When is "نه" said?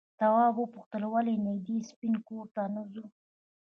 2.75-2.83